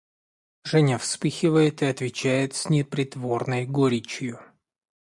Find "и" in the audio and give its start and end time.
1.83-1.85